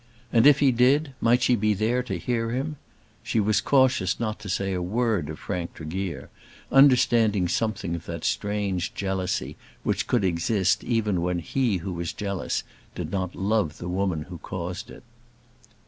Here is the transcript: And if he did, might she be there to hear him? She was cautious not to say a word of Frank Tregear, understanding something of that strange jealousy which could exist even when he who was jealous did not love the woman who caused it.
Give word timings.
And 0.33 0.47
if 0.47 0.61
he 0.61 0.71
did, 0.71 1.13
might 1.21 1.43
she 1.43 1.55
be 1.55 1.75
there 1.75 2.01
to 2.01 2.17
hear 2.17 2.49
him? 2.49 2.77
She 3.21 3.39
was 3.39 3.61
cautious 3.61 4.19
not 4.19 4.39
to 4.39 4.49
say 4.49 4.73
a 4.73 4.81
word 4.81 5.29
of 5.29 5.37
Frank 5.37 5.75
Tregear, 5.75 6.31
understanding 6.71 7.47
something 7.47 7.93
of 7.93 8.07
that 8.07 8.25
strange 8.25 8.95
jealousy 8.95 9.57
which 9.83 10.07
could 10.07 10.23
exist 10.23 10.83
even 10.83 11.21
when 11.21 11.37
he 11.37 11.77
who 11.85 11.93
was 11.93 12.13
jealous 12.13 12.63
did 12.95 13.11
not 13.11 13.35
love 13.35 13.77
the 13.77 13.87
woman 13.87 14.23
who 14.23 14.39
caused 14.39 14.89
it. 14.89 15.03